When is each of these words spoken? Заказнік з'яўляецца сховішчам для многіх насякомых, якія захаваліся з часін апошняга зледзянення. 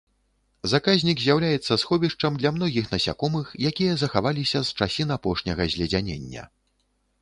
Заказнік 0.71 1.21
з'яўляецца 1.23 1.77
сховішчам 1.83 2.41
для 2.41 2.53
многіх 2.57 2.89
насякомых, 2.95 3.53
якія 3.73 3.93
захаваліся 4.07 4.59
з 4.67 4.83
часін 4.83 5.07
апошняга 5.21 5.73
зледзянення. 5.77 6.53